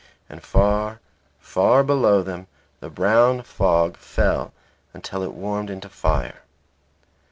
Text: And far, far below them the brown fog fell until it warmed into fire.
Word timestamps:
And 0.29 0.41
far, 0.41 0.99
far 1.39 1.83
below 1.83 2.23
them 2.23 2.47
the 2.79 2.89
brown 2.89 3.43
fog 3.43 3.97
fell 3.97 4.51
until 4.95 5.21
it 5.21 5.31
warmed 5.33 5.69
into 5.69 5.89
fire. 5.89 6.41